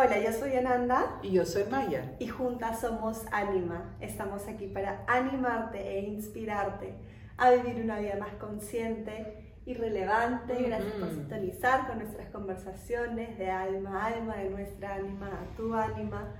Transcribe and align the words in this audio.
Hola, 0.00 0.20
yo 0.20 0.32
soy 0.32 0.54
Ananda. 0.54 1.18
Y 1.24 1.32
yo 1.32 1.44
soy 1.44 1.64
Maya. 1.64 2.14
Y 2.20 2.28
juntas 2.28 2.82
somos 2.82 3.24
Anima. 3.32 3.96
Estamos 4.00 4.46
aquí 4.46 4.68
para 4.68 5.02
animarte 5.08 5.98
e 5.98 6.02
inspirarte 6.02 6.94
a 7.36 7.50
vivir 7.50 7.82
una 7.82 7.98
vida 7.98 8.14
más 8.16 8.32
consciente 8.34 9.56
y 9.66 9.74
relevante. 9.74 10.54
Gracias 10.62 10.92
por 10.92 11.10
sintonizar 11.10 11.88
con 11.88 11.98
nuestras 11.98 12.28
conversaciones 12.28 13.36
de 13.38 13.50
alma 13.50 14.04
a 14.04 14.06
alma, 14.14 14.36
de 14.36 14.50
nuestra 14.50 14.94
ánima 14.94 15.32
a 15.32 15.56
tu 15.56 15.74
ánima, 15.74 16.32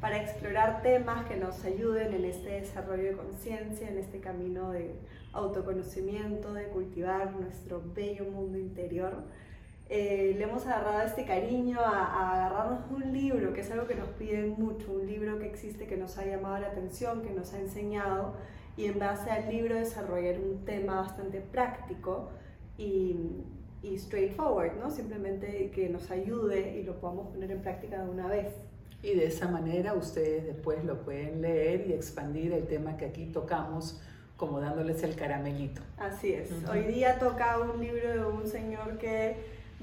para 0.00 0.20
explorar 0.20 0.82
temas 0.82 1.24
que 1.26 1.36
nos 1.36 1.64
ayuden 1.64 2.14
en 2.14 2.24
este 2.24 2.62
desarrollo 2.62 3.10
de 3.10 3.16
conciencia, 3.16 3.88
en 3.88 3.98
este 3.98 4.18
camino 4.18 4.72
de 4.72 4.98
autoconocimiento, 5.32 6.52
de 6.52 6.64
cultivar 6.64 7.30
nuestro 7.30 7.80
bello 7.94 8.24
mundo 8.24 8.58
interior. 8.58 9.22
Eh, 9.90 10.34
le 10.38 10.44
hemos 10.44 10.66
agarrado 10.66 11.06
este 11.06 11.24
cariño 11.26 11.78
a, 11.78 12.32
agarrarnos 12.32 12.90
un 12.90 13.12
libro, 13.12 13.52
que 13.52 13.60
es 13.60 13.70
algo 13.70 13.86
que 13.86 13.94
nos 13.94 14.08
piden 14.10 14.54
mucho, 14.58 14.92
un 14.92 15.06
libro 15.06 15.38
que 15.38 15.46
existe, 15.46 15.86
que 15.86 15.96
nos 15.96 16.16
ha 16.16 16.24
llamado 16.24 16.58
la 16.58 16.68
atención, 16.68 17.22
que 17.22 17.30
nos 17.30 17.52
ha 17.52 17.60
enseñado, 17.60 18.34
y 18.76 18.86
en 18.86 18.98
base 18.98 19.30
al 19.30 19.48
libro 19.50 19.76
desarrollar 19.76 20.40
un 20.40 20.64
tema 20.64 21.02
bastante 21.02 21.40
práctico 21.40 22.30
y, 22.78 23.16
y 23.82 23.98
straightforward, 23.98 24.78
¿no? 24.80 24.90
Simplemente 24.90 25.70
que 25.70 25.88
nos 25.90 26.10
ayude 26.10 26.78
y 26.78 26.82
lo 26.82 26.98
podamos 26.98 27.28
poner 27.28 27.50
en 27.50 27.60
práctica 27.60 28.02
de 28.02 28.08
una 28.08 28.26
vez. 28.26 28.52
Y 29.02 29.14
de 29.14 29.26
esa 29.26 29.48
manera 29.48 29.92
ustedes 29.92 30.46
después 30.46 30.82
lo 30.82 31.02
pueden 31.02 31.42
leer 31.42 31.86
y 31.86 31.92
expandir 31.92 32.54
el 32.54 32.66
tema 32.66 32.96
que 32.96 33.04
aquí 33.04 33.26
tocamos 33.26 34.00
como 34.38 34.60
dándoles 34.60 35.02
el 35.02 35.14
caramelito. 35.14 35.82
Así 35.98 36.32
es. 36.32 36.50
Hoy 36.70 36.84
día 36.84 37.18
toca 37.18 37.60
un 37.60 37.80
libro 37.80 38.08
de 38.08 38.24
un 38.24 38.46
señor 38.46 38.96
que 38.96 39.36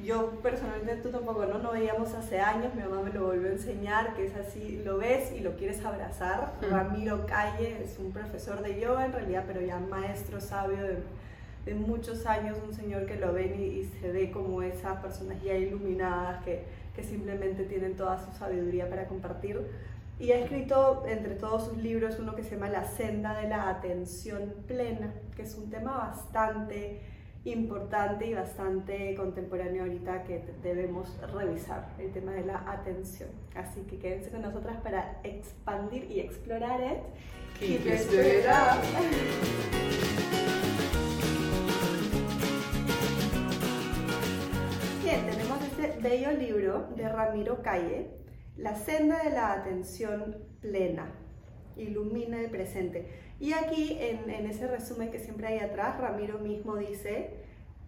yo 0.04 0.32
personalmente 0.42 1.02
tú 1.02 1.10
tampoco, 1.10 1.46
¿no? 1.46 1.60
No 1.60 1.72
veíamos 1.72 2.14
hace 2.14 2.40
años, 2.40 2.74
mi 2.74 2.82
mamá 2.82 3.02
me 3.02 3.12
lo 3.12 3.28
volvió 3.28 3.50
a 3.50 3.54
enseñar, 3.54 4.14
que 4.16 4.26
es 4.26 4.36
así, 4.36 4.82
lo 4.84 4.98
ves 4.98 5.32
y 5.32 5.42
lo 5.42 5.56
quieres 5.56 5.84
abrazar. 5.86 6.54
Ramiro 6.70 7.26
Calle 7.26 7.84
es 7.84 8.00
un 8.00 8.12
profesor 8.12 8.62
de 8.62 8.80
yoga 8.80 9.06
en 9.06 9.14
realidad, 9.14 9.44
pero 9.48 9.62
ya 9.62 9.80
maestro 9.80 10.42
sabio 10.42 10.84
de, 10.84 10.98
de 11.66 11.76
muchos 11.76 12.26
años, 12.26 12.58
un 12.68 12.74
señor 12.74 13.06
que 13.06 13.16
lo 13.16 13.34
ven 13.34 13.62
y, 13.62 13.84
se 14.02 14.12
ve 14.12 14.32
como 14.32 14.62
esas 14.62 14.98
personas 15.02 15.42
ya 15.44 15.54
iluminadas 15.54 16.44
que, 16.44 16.64
que 16.96 17.04
simplemente 17.04 17.64
tienen 17.66 17.96
toda 17.96 18.18
su 18.18 18.38
sabiduría 18.38 18.90
para 18.90 19.08
compartir. 19.08 19.62
Y 20.20 20.32
ha 20.32 20.40
escrito 20.40 21.04
entre 21.08 21.36
todos 21.36 21.66
sus 21.66 21.78
libros 21.78 22.20
uno 22.20 22.36
que 22.36 22.44
se 22.44 22.52
llama 22.52 22.70
La 22.70 22.86
senda 22.86 23.40
de 23.40 23.50
la 23.50 23.70
atención 23.70 24.54
plena, 24.68 25.14
que 25.36 25.44
es 25.44 25.56
un 25.56 25.70
tema 25.70 25.98
bastante 25.98 27.02
importante 27.46 28.28
y 28.28 28.34
bastante 28.34 29.16
contemporáneo 29.16 29.84
ahorita 29.84 30.24
que 30.24 30.44
debemos 30.62 31.10
revisar, 31.34 31.96
el 31.98 32.12
tema 32.12 32.34
de 32.34 32.46
la 32.46 32.64
atención. 32.72 33.30
Así 33.56 33.82
que 33.82 33.98
quédense 33.98 34.30
con 34.30 34.44
nosotras 34.44 34.78
para 34.82 35.20
expandir 35.24 36.06
y 36.12 36.20
explorar 36.20 36.80
it. 36.82 37.00
Keep, 37.60 37.86
it 37.86 38.46
up. 38.48 38.82
Bien, 45.04 45.26
tenemos 45.30 45.62
este 45.64 46.00
bello 46.00 46.32
libro 46.32 46.90
de 46.96 47.10
Ramiro 47.10 47.62
Calle, 47.62 48.12
La 48.56 48.76
senda 48.76 49.24
de 49.24 49.32
la 49.32 49.54
atención 49.54 50.38
plena, 50.60 51.12
ilumina 51.78 52.40
el 52.40 52.50
presente. 52.50 53.08
Y 53.40 53.54
aquí, 53.54 53.98
en, 54.00 54.30
ese 54.46 54.68
resumen 54.68 55.12
que 55.12 55.20
siempre 55.20 55.48
hay 55.48 55.60
atrás, 55.60 56.00
Ramiro 56.00 56.38
mismo 56.40 56.76
dice 56.76 57.32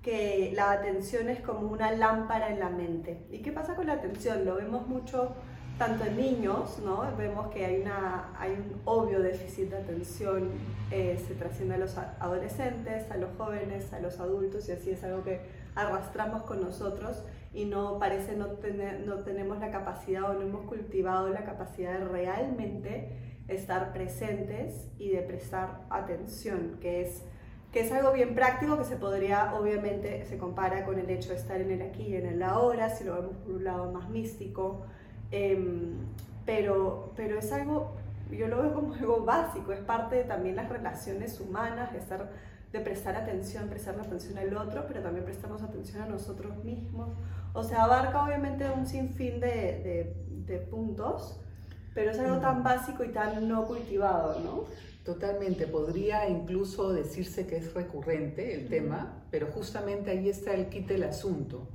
que 0.02 0.52
la 0.56 0.72
atención 0.72 1.30
es 1.30 1.40
como 1.42 1.68
una 1.68 1.92
lámpara 1.92 2.50
en 2.50 2.60
la 2.60 2.70
mente. 2.70 3.20
¿Y 3.32 3.40
qué 3.40 3.52
pasa 3.52 3.76
con 3.76 3.88
la 3.88 3.94
atención? 3.94 4.46
Lo 4.46 4.56
vemos 4.56 4.88
mucho 4.88 5.36
tanto 5.78 6.06
en 6.06 6.18
niños, 6.18 6.80
¿no? 6.84 7.04
Vemos 7.18 7.48
que 7.54 7.66
hay, 7.66 7.82
una, 7.82 8.32
hay 8.38 8.52
un 8.52 8.82
obvio 8.86 9.22
déficit 9.22 9.70
de 9.70 9.78
atención, 9.78 10.50
eh, 10.92 11.24
se 11.28 11.36
trasciende 11.36 11.76
a 11.76 11.78
los 11.78 11.98
adolescentes, 11.98 13.10
a 13.12 13.18
los 13.18 13.30
jóvenes, 13.38 13.92
a 13.94 14.00
los 14.00 14.20
adultos, 14.20 14.68
y 14.70 14.74
así 14.74 14.92
es 14.92 15.04
algo 15.04 15.24
que 15.24 15.42
arrastramos 15.76 16.44
con 16.44 16.62
nosotros 16.62 17.24
y 17.54 17.66
no 17.66 18.00
parece 18.00 18.36
no, 18.36 18.48
tener, 18.48 19.02
no 19.02 19.18
tenemos 19.20 19.60
la 19.60 19.72
capacidad 19.72 20.24
o 20.24 20.34
no 20.34 20.42
hemos 20.42 20.66
cultivado 20.66 21.30
la 21.30 21.44
capacidad 21.44 22.00
realmente 22.08 23.33
estar 23.48 23.94
presentes 23.94 24.88
y 24.98 25.10
de 25.10 25.22
prestar 25.22 25.82
atención, 25.90 26.78
que 26.82 27.02
es, 27.02 27.24
que 27.72 27.82
es 27.82 27.92
algo 27.92 28.14
bien 28.14 28.36
práctico 28.36 28.78
que 28.78 28.86
se 28.86 28.96
podría, 28.96 29.54
obviamente, 29.56 30.26
se 30.26 30.38
compara 30.38 30.86
con 30.86 31.00
el 31.00 31.10
hecho 31.10 31.30
de 31.30 31.36
estar 31.36 31.60
en 31.60 31.72
el 31.72 31.82
aquí 31.82 32.04
y 32.04 32.16
en 32.16 32.26
el 32.26 32.44
ahora, 32.44 32.90
si 32.90 33.04
lo 33.04 33.16
vemos 33.16 33.38
por 33.38 33.54
un 33.54 33.64
lado 33.64 33.92
más 33.92 34.10
místico, 34.10 34.86
em, 35.32 35.96
pero, 36.46 37.14
pero 37.16 37.38
es 37.38 37.52
algo, 37.52 37.96
yo 38.32 38.48
lo 38.48 38.62
veo 38.62 38.74
como 38.74 38.94
algo 39.00 39.26
básico, 39.26 39.74
es 39.74 39.80
parte 39.80 40.18
de 40.18 40.24
también 40.24 40.56
las 40.56 40.70
relaciones 40.70 41.40
humanas, 41.40 41.92
de, 41.92 42.00
estar, 42.00 42.32
de 42.72 42.80
prestar 42.80 43.16
atención, 43.16 43.68
prestar 43.70 44.00
atención 44.00 44.38
al 44.38 44.56
otro, 44.56 44.86
pero 44.88 45.02
también 45.02 45.26
prestamos 45.26 45.62
atención 45.62 46.02
a 46.02 46.06
nosotros 46.06 46.64
mismos. 46.64 47.10
O 47.54 47.64
sea, 47.64 47.84
abarca 47.84 48.24
obviamente 48.24 48.68
un 48.70 48.88
sinfín 48.88 49.40
de, 49.40 49.48
de, 49.48 50.16
de 50.46 50.58
puntos, 50.60 51.40
pero 51.94 52.12
es 52.12 52.20
algo 52.20 52.40
tan 52.40 52.64
básico 52.64 53.04
y 53.04 53.10
tan 53.10 53.48
no 53.48 53.66
cultivado, 53.66 54.40
¿no? 54.40 54.66
Totalmente, 55.04 55.68
podría 55.68 56.30
incluso 56.30 56.94
decirse 56.94 57.46
que 57.46 57.58
es 57.58 57.74
recurrente 57.74 58.54
el 58.54 58.70
tema, 58.70 59.26
pero 59.30 59.48
justamente 59.48 60.12
ahí 60.12 60.30
está 60.30 60.54
el 60.54 60.70
kit 60.70 60.88
del 60.88 61.04
asunto. 61.04 61.68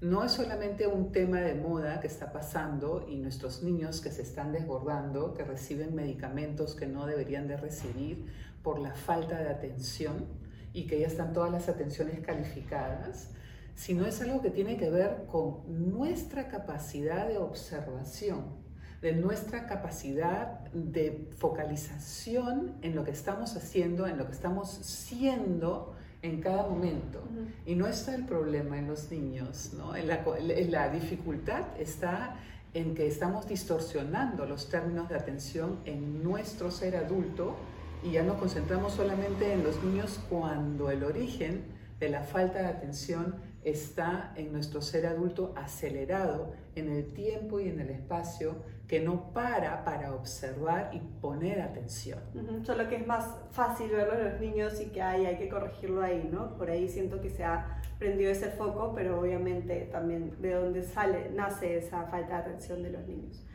No 0.00 0.24
es 0.24 0.32
solamente 0.32 0.86
un 0.86 1.12
tema 1.12 1.40
de 1.40 1.54
moda 1.54 2.00
que 2.00 2.06
está 2.06 2.32
pasando 2.32 3.06
y 3.08 3.16
nuestros 3.18 3.62
niños 3.62 4.00
que 4.00 4.10
se 4.10 4.22
están 4.22 4.52
desbordando, 4.52 5.34
que 5.34 5.44
reciben 5.44 5.94
medicamentos 5.94 6.74
que 6.74 6.86
no 6.86 7.06
deberían 7.06 7.46
de 7.46 7.58
recibir 7.58 8.26
por 8.62 8.80
la 8.80 8.94
falta 8.94 9.38
de 9.38 9.50
atención 9.50 10.24
y 10.72 10.86
que 10.86 10.98
ya 10.98 11.06
están 11.06 11.32
todas 11.32 11.52
las 11.52 11.68
atenciones 11.68 12.20
calificadas, 12.20 13.28
sino 13.74 14.06
es 14.06 14.20
algo 14.22 14.40
que 14.40 14.50
tiene 14.50 14.76
que 14.78 14.90
ver 14.90 15.26
con 15.30 15.60
nuestra 15.92 16.48
capacidad 16.48 17.28
de 17.28 17.36
observación 17.36 18.62
de 19.02 19.12
nuestra 19.12 19.66
capacidad 19.66 20.60
de 20.72 21.28
focalización 21.36 22.76
en 22.82 22.94
lo 22.94 23.04
que 23.04 23.10
estamos 23.10 23.56
haciendo, 23.56 24.06
en 24.06 24.16
lo 24.16 24.26
que 24.26 24.32
estamos 24.32 24.70
siendo 24.70 25.94
en 26.22 26.40
cada 26.40 26.68
momento. 26.68 27.20
Y 27.66 27.74
no 27.74 27.88
está 27.88 28.14
el 28.14 28.24
problema 28.24 28.78
en 28.78 28.86
los 28.86 29.10
niños, 29.10 29.72
¿no? 29.76 29.96
La, 29.96 30.24
la 30.68 30.88
dificultad 30.88 31.64
está 31.78 32.36
en 32.74 32.94
que 32.94 33.08
estamos 33.08 33.48
distorsionando 33.48 34.46
los 34.46 34.68
términos 34.68 35.08
de 35.08 35.16
atención 35.16 35.80
en 35.84 36.22
nuestro 36.22 36.70
ser 36.70 36.96
adulto 36.96 37.56
y 38.04 38.12
ya 38.12 38.22
nos 38.22 38.36
concentramos 38.36 38.94
solamente 38.94 39.52
en 39.52 39.64
los 39.64 39.82
niños 39.82 40.20
cuando 40.30 40.90
el 40.90 41.04
origen 41.04 41.64
de 42.02 42.08
la 42.08 42.24
falta 42.24 42.58
de 42.58 42.66
atención 42.66 43.36
está 43.62 44.32
en 44.34 44.52
nuestro 44.52 44.82
ser 44.82 45.06
adulto 45.06 45.54
acelerado 45.56 46.52
en 46.74 46.90
el 46.90 47.14
tiempo 47.14 47.60
y 47.60 47.68
en 47.68 47.78
el 47.78 47.90
espacio 47.90 48.56
que 48.88 48.98
no 48.98 49.32
para 49.32 49.84
para 49.84 50.12
observar 50.12 50.90
y 50.92 50.98
poner 50.98 51.60
atención. 51.60 52.18
Solo 52.64 52.88
que 52.88 52.96
es 52.96 53.06
más 53.06 53.30
fácil 53.52 53.92
verlo 53.92 54.14
en 54.14 54.32
los 54.32 54.40
niños 54.40 54.80
y 54.80 54.86
que 54.86 55.00
hay, 55.00 55.26
hay 55.26 55.36
que 55.36 55.48
corregirlo 55.48 56.02
ahí, 56.02 56.28
¿no? 56.30 56.56
Por 56.58 56.70
ahí 56.70 56.88
siento 56.88 57.20
que 57.20 57.30
se 57.30 57.44
ha 57.44 57.80
prendido 58.00 58.32
ese 58.32 58.50
foco, 58.50 58.92
pero 58.96 59.20
obviamente 59.20 59.88
también 59.92 60.34
de 60.42 60.54
dónde 60.54 60.82
sale, 60.82 61.30
nace 61.30 61.78
esa 61.78 62.06
falta 62.06 62.34
de 62.34 62.40
atención 62.40 62.82
de 62.82 62.90
los 62.90 63.06
niños. 63.06 63.46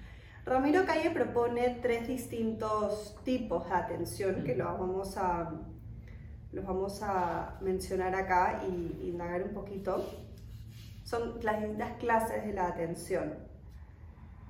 Ramiro 0.46 0.86
Calle 0.86 1.12
propone 1.12 1.80
tres 1.82 2.08
distintos 2.08 3.20
tipos 3.26 3.68
de 3.68 3.76
atención 3.76 4.46
que 4.46 4.56
lo 4.56 4.64
vamos 4.64 5.18
a 5.18 5.52
los 6.58 6.66
vamos 6.66 7.04
a 7.04 7.56
mencionar 7.62 8.16
acá 8.16 8.64
y 8.68 9.10
indagar 9.10 9.44
un 9.44 9.54
poquito, 9.54 10.04
son 11.04 11.40
las 11.44 11.60
distintas 11.60 11.94
clases 12.00 12.46
de 12.46 12.54
la 12.54 12.68
atención. 12.68 13.36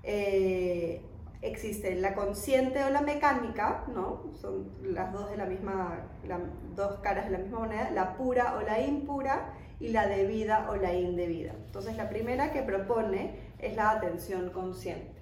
Eh, 0.03 1.01
existe 1.41 1.93
la 1.95 2.15
consciente 2.15 2.81
o 2.85 2.89
la 2.89 3.01
mecánica, 3.01 3.83
¿no? 3.93 4.31
Son 4.41 4.71
las 4.83 5.11
dos 5.11 5.29
de 5.29 5.35
la 5.35 5.45
misma, 5.45 6.07
dos 6.75 6.99
caras 6.99 7.25
de 7.25 7.31
la 7.31 7.39
misma 7.39 7.59
moneda, 7.59 7.91
la 7.91 8.15
pura 8.15 8.55
o 8.57 8.61
la 8.61 8.81
impura 8.81 9.53
y 9.81 9.89
la 9.89 10.07
debida 10.07 10.69
o 10.71 10.77
la 10.77 10.93
indebida. 10.93 11.51
Entonces 11.65 11.97
la 11.97 12.09
primera 12.09 12.53
que 12.53 12.63
propone 12.63 13.37
es 13.59 13.75
la 13.75 13.91
atención 13.91 14.49
consciente. 14.51 15.16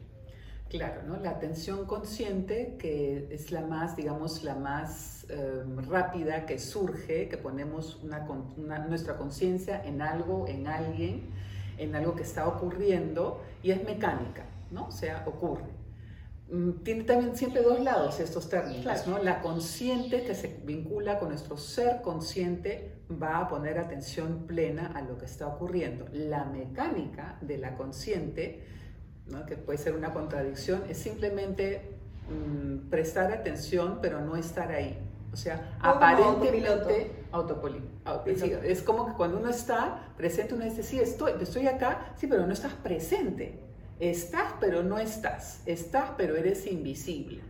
Claro, 0.77 1.04
¿no? 1.07 1.18
La 1.18 1.31
atención 1.31 1.86
consciente, 1.86 2.75
que 2.77 3.27
es 3.31 3.51
la 3.51 3.62
más, 3.62 3.95
digamos, 3.95 4.44
la 4.44 4.56
más 4.56 5.25
em, 5.30 5.77
rápida 5.89 6.45
que 6.45 6.60
surge, 6.60 7.30
que 7.30 7.38
ponemos 7.38 8.04
nuestra 8.04 9.16
conciencia 9.16 9.81
en 9.86 10.01
algo, 10.01 10.48
en 10.48 10.68
alguien, 10.68 11.30
en 11.77 11.95
algo 11.95 12.13
que 12.16 12.24
está 12.24 12.48
ocurriendo, 12.48 13.42
y 13.63 13.72
es 13.72 13.83
mecánica, 13.86 14.45
¿no? 14.72 14.88
O 14.88 14.92
sea, 14.92 15.24
ocurre. 15.25 15.63
Mm, 16.50 16.83
tiene 16.83 17.04
también 17.06 17.36
siempre 17.36 17.62
dos 17.62 17.80
lados 17.80 18.19
estos 18.19 18.50
términos, 18.50 19.07
¿no? 19.07 19.18
La 19.24 19.42
consciente 19.42 20.24
que 20.24 20.36
se 20.36 20.60
vincula 20.63 21.19
con 21.19 21.30
nuestro 21.30 21.57
ser 21.57 22.01
consciente 22.01 22.95
va 23.10 23.39
a 23.39 23.48
poner 23.48 23.80
atención 23.80 24.45
plena 24.45 24.92
a 24.94 25.01
lo 25.01 25.18
que 25.18 25.25
está 25.25 25.48
ocurriendo. 25.48 26.06
La 26.12 26.44
mecánica 26.44 27.38
de 27.42 27.57
la 27.57 27.75
consciente 27.78 28.63
¿no? 29.27 29.45
que 29.45 29.56
puede 29.56 29.77
ser 29.77 29.95
una 29.95 30.13
contradicción, 30.13 30.83
es 30.89 30.98
simplemente 30.98 31.98
mm, 32.30 32.89
prestar 32.89 33.31
atención 33.31 34.00
pero 34.01 34.22
no 34.22 34.36
estar 34.36 34.72
ahí. 34.72 34.98
O 35.33 35.38
sea, 35.38 35.75
aparentemente 35.81 37.12
autopiloto. 37.33 38.63
es 38.63 38.81
como 38.81 39.06
que 39.06 39.13
cuando 39.13 39.38
uno 39.38 39.50
está 39.50 40.13
presente, 40.16 40.54
uno 40.54 40.63
dice, 40.63 40.81
sí, 40.81 40.98
estoy, 40.98 41.33
estoy 41.42 41.68
acá, 41.68 42.13
sí, 42.16 42.27
pero 42.27 42.48
no 42.48 42.54
estás 42.54 42.72
presente. 42.72 43.60
Estás, 44.00 44.54
pero 44.62 44.81
no 44.81 44.98
estás. 44.98 45.62
Estás, 45.66 46.12
pero 46.18 46.38
eres 46.38 46.66
invisible. 46.68 47.42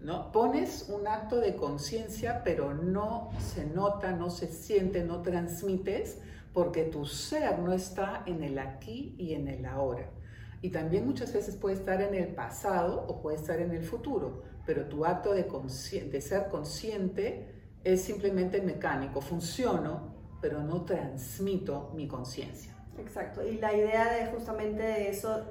¿no? 0.00 0.32
Pones 0.32 0.88
un 0.88 1.06
acto 1.06 1.38
de 1.38 1.54
conciencia, 1.54 2.42
pero 2.44 2.74
no 2.74 3.30
se 3.38 3.66
nota, 3.66 4.12
no 4.12 4.30
se 4.30 4.48
siente, 4.48 5.04
no 5.04 5.22
transmites, 5.22 6.18
porque 6.52 6.82
tu 6.82 7.06
ser 7.06 7.58
no 7.60 7.72
está 7.72 8.24
en 8.26 8.42
el 8.42 8.58
aquí 8.58 9.14
y 9.16 9.34
en 9.34 9.48
el 9.48 9.64
ahora. 9.64 10.06
Y 10.62 10.70
también 10.70 11.04
muchas 11.04 11.32
veces 11.32 11.56
puede 11.56 11.74
estar 11.74 12.00
en 12.00 12.14
el 12.14 12.28
pasado 12.28 13.04
o 13.08 13.20
puede 13.20 13.36
estar 13.36 13.60
en 13.60 13.72
el 13.72 13.82
futuro, 13.82 14.44
pero 14.64 14.86
tu 14.86 15.04
acto 15.04 15.34
de, 15.34 16.20
ser 16.20 16.48
consciente 16.48 17.48
es 17.82 18.02
simplemente 18.02 18.62
mecánico. 18.62 19.20
Funciono, 19.20 20.14
pero 20.40 20.62
no 20.62 20.84
transmito 20.84 21.90
mi 21.96 22.06
conciencia. 22.06 22.76
Exacto. 22.96 23.44
Y 23.44 23.58
la 23.58 23.74
idea 23.74 24.12
de 24.12 24.26
justamente 24.26 24.82
de 24.82 25.08
eso, 25.08 25.44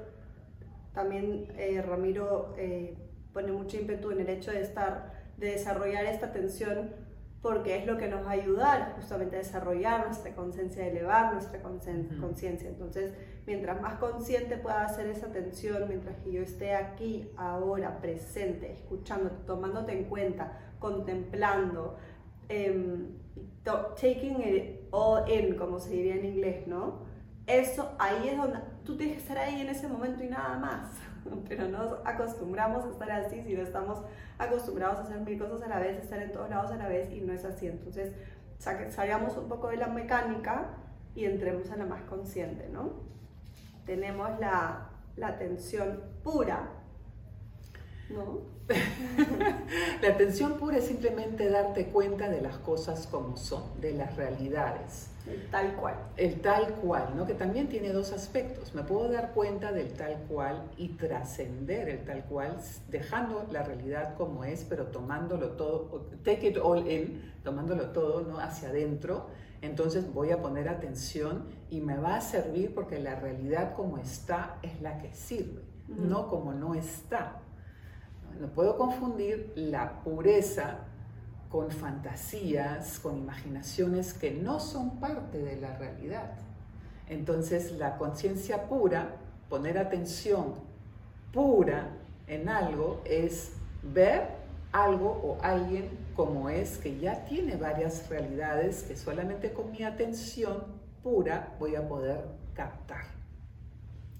también 0.94 1.52
eh, 1.58 1.82
Ramiro 1.82 2.54
eh, 2.56 2.96
pone 3.34 3.52
mucho 3.52 3.76
ímpetu 3.76 4.12
en 4.12 4.20
el 4.20 4.30
hecho 4.30 4.50
de 4.50 4.62
estar, 4.62 5.12
de 5.36 5.50
desarrollar 5.50 6.06
esta 6.06 6.26
atención 6.26 6.90
porque 7.42 7.76
es 7.76 7.86
lo 7.86 7.98
que 7.98 8.06
nos 8.06 8.24
va 8.24 8.30
a 8.30 8.34
ayudar 8.34 8.92
justamente 8.94 9.34
a 9.34 9.40
desarrollar 9.40 10.06
nuestra 10.06 10.32
conciencia, 10.32 10.86
elevar 10.86 11.32
nuestra 11.32 11.60
conciencia. 11.60 12.68
Entonces, 12.68 13.12
mientras 13.46 13.82
más 13.82 13.94
consciente 13.94 14.56
pueda 14.56 14.84
hacer 14.84 15.08
esa 15.08 15.26
atención, 15.26 15.88
mientras 15.88 16.16
que 16.18 16.30
yo 16.30 16.40
esté 16.40 16.76
aquí, 16.76 17.28
ahora, 17.36 17.98
presente, 18.00 18.72
escuchando, 18.72 19.30
tomándote 19.44 19.92
en 19.92 20.04
cuenta, 20.04 20.56
contemplando, 20.78 21.96
em, 22.48 23.08
taking 23.64 24.40
it 24.42 24.86
all 24.92 25.28
in, 25.28 25.56
como 25.56 25.80
se 25.80 25.90
diría 25.90 26.14
en 26.14 26.24
inglés, 26.24 26.68
¿no? 26.68 27.00
Eso, 27.48 27.92
ahí 27.98 28.28
es 28.28 28.36
donde 28.36 28.60
tú 28.84 28.96
tienes 28.96 29.16
que 29.16 29.22
estar 29.22 29.38
ahí 29.38 29.60
en 29.60 29.68
ese 29.68 29.88
momento 29.88 30.22
y 30.22 30.28
nada 30.28 30.58
más. 30.58 30.90
pero 31.48 31.68
no 31.68 31.98
acostumbramos 32.04 32.84
a 32.84 32.90
estar 32.90 33.10
así, 33.10 33.42
si 33.42 33.54
no 33.54 33.62
estamos 33.62 33.98
acostumbrados 34.38 34.98
a 34.98 35.02
hacer 35.02 35.20
mil 35.20 35.38
cosas 35.38 35.62
a 35.62 35.68
la 35.68 35.78
vez, 35.78 35.98
a 35.98 36.02
estar 36.02 36.22
en 36.22 36.32
todos 36.32 36.50
lados 36.50 36.70
a 36.70 36.76
la 36.76 36.88
vez 36.88 37.10
y 37.12 37.20
no 37.20 37.32
es 37.32 37.44
así. 37.44 37.66
Entonces, 37.66 38.14
salgamos 38.58 39.36
un 39.36 39.48
poco 39.48 39.68
de 39.68 39.76
la 39.76 39.88
mecánica 39.88 40.70
y 41.14 41.24
entremos 41.24 41.70
a 41.70 41.76
la 41.76 41.84
más 41.84 42.02
consciente, 42.02 42.68
¿no? 42.68 42.90
Tenemos 43.84 44.38
la, 44.38 44.90
la 45.16 45.28
atención 45.28 46.00
pura, 46.22 46.70
¿no? 48.10 48.52
la 50.02 50.08
atención 50.08 50.54
pura 50.54 50.78
es 50.78 50.86
simplemente 50.86 51.48
darte 51.48 51.86
cuenta 51.86 52.28
de 52.28 52.40
las 52.40 52.56
cosas 52.58 53.06
como 53.06 53.36
son, 53.36 53.80
de 53.80 53.92
las 53.92 54.16
realidades. 54.16 55.08
El 55.26 55.48
tal 55.50 55.76
cual. 55.76 55.94
El 56.16 56.40
tal 56.40 56.74
cual, 56.74 57.14
¿no? 57.16 57.26
Que 57.26 57.34
también 57.34 57.68
tiene 57.68 57.90
dos 57.90 58.12
aspectos. 58.12 58.74
Me 58.74 58.82
puedo 58.82 59.08
dar 59.08 59.32
cuenta 59.32 59.70
del 59.70 59.92
tal 59.92 60.16
cual 60.28 60.68
y 60.76 60.88
trascender 60.90 61.88
el 61.88 62.04
tal 62.04 62.24
cual, 62.24 62.56
dejando 62.88 63.46
la 63.50 63.62
realidad 63.62 64.16
como 64.16 64.44
es, 64.44 64.64
pero 64.68 64.86
tomándolo 64.86 65.50
todo, 65.50 66.08
take 66.24 66.48
it 66.48 66.58
all 66.60 66.90
in, 66.90 67.22
tomándolo 67.44 67.90
todo, 67.90 68.22
¿no? 68.22 68.38
Hacia 68.38 68.70
adentro. 68.70 69.26
Entonces 69.60 70.12
voy 70.12 70.32
a 70.32 70.42
poner 70.42 70.68
atención 70.68 71.44
y 71.70 71.80
me 71.80 71.96
va 71.96 72.16
a 72.16 72.20
servir 72.20 72.74
porque 72.74 72.98
la 72.98 73.14
realidad 73.14 73.74
como 73.76 73.98
está 73.98 74.58
es 74.62 74.80
la 74.82 74.98
que 74.98 75.14
sirve, 75.14 75.62
no 75.86 76.28
como 76.28 76.52
no 76.52 76.74
está. 76.74 77.40
No 78.40 78.48
puedo 78.48 78.76
confundir 78.76 79.52
la 79.56 80.02
pureza 80.02 80.78
con 81.48 81.70
fantasías, 81.70 82.98
con 82.98 83.18
imaginaciones 83.18 84.14
que 84.14 84.30
no 84.30 84.58
son 84.58 84.98
parte 84.98 85.38
de 85.38 85.60
la 85.60 85.76
realidad. 85.76 86.32
Entonces 87.08 87.72
la 87.72 87.98
conciencia 87.98 88.68
pura, 88.68 89.16
poner 89.48 89.76
atención 89.76 90.54
pura 91.32 91.90
en 92.26 92.48
algo, 92.48 93.02
es 93.04 93.52
ver 93.82 94.28
algo 94.72 95.10
o 95.22 95.38
alguien 95.42 95.90
como 96.16 96.48
es, 96.48 96.78
que 96.78 96.98
ya 96.98 97.24
tiene 97.26 97.56
varias 97.56 98.08
realidades 98.08 98.84
que 98.84 98.96
solamente 98.96 99.52
con 99.52 99.72
mi 99.72 99.82
atención 99.82 100.64
pura 101.02 101.54
voy 101.58 101.76
a 101.76 101.86
poder 101.86 102.24
captar. 102.54 103.21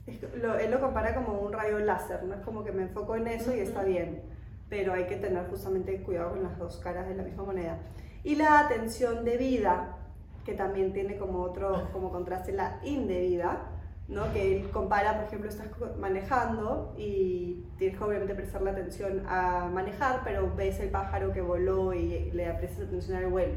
Él 0.06 0.70
lo 0.70 0.80
compara 0.80 1.14
como 1.14 1.40
un 1.40 1.52
rayo 1.52 1.78
láser, 1.78 2.24
¿no? 2.24 2.34
Es 2.34 2.40
como 2.40 2.64
que 2.64 2.72
me 2.72 2.82
enfoco 2.82 3.16
en 3.16 3.28
eso 3.28 3.54
y 3.54 3.60
está 3.60 3.84
bien 3.84 4.32
pero 4.72 4.94
hay 4.94 5.04
que 5.04 5.16
tener 5.16 5.46
justamente 5.50 6.00
cuidado 6.00 6.30
con 6.30 6.44
las 6.44 6.58
dos 6.58 6.78
caras 6.78 7.06
de 7.06 7.14
la 7.14 7.22
misma 7.22 7.42
moneda. 7.44 7.76
Y 8.24 8.36
la 8.36 8.58
atención 8.58 9.22
debida, 9.22 9.98
que 10.46 10.54
también 10.54 10.94
tiene 10.94 11.18
como 11.18 11.42
otro, 11.42 11.90
como 11.92 12.10
contraste 12.10 12.52
la 12.52 12.80
indebida, 12.82 13.66
¿no? 14.08 14.32
que 14.32 14.56
él 14.56 14.70
compara, 14.70 15.16
por 15.16 15.24
ejemplo, 15.26 15.50
estás 15.50 15.66
manejando 16.00 16.94
y 16.96 17.66
tienes 17.76 17.98
que 17.98 18.02
obviamente 18.02 18.34
prestar 18.34 18.62
la 18.62 18.70
atención 18.70 19.24
a 19.28 19.68
manejar, 19.70 20.22
pero 20.24 20.50
ves 20.56 20.80
el 20.80 20.88
pájaro 20.88 21.34
que 21.34 21.42
voló 21.42 21.92
y 21.92 22.30
le 22.32 22.50
prestas 22.54 22.86
atención 22.86 23.18
al 23.18 23.26
vuelo, 23.26 23.52